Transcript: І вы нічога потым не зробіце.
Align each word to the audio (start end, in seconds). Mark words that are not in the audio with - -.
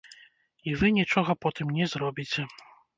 І 0.71 0.73
вы 0.79 0.87
нічога 0.97 1.37
потым 1.47 1.67
не 1.79 1.85
зробіце. 1.95 2.53